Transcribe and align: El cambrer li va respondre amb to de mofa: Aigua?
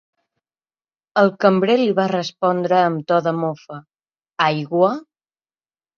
El 1.23 1.29
cambrer 1.43 1.75
li 1.81 1.91
va 2.01 2.07
respondre 2.13 2.81
amb 2.85 3.07
to 3.13 3.19
de 3.27 3.37
mofa: 3.43 3.81
Aigua? 4.51 4.91